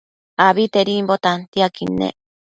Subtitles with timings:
[0.47, 2.15] Abitedimbo tantiaquid nec